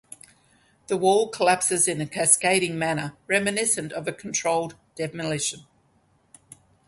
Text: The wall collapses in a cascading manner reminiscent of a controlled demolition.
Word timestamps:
The 0.87 0.97
wall 0.97 1.27
collapses 1.29 1.87
in 1.87 2.01
a 2.01 2.07
cascading 2.07 2.75
manner 2.79 3.13
reminiscent 3.27 3.93
of 3.93 4.07
a 4.07 4.11
controlled 4.11 4.73
demolition. 4.95 5.67